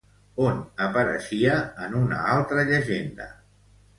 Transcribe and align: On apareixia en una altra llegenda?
On 0.43 0.55
apareixia 0.85 1.59
en 1.87 1.97
una 2.01 2.21
altra 2.37 2.65
llegenda? 2.71 3.29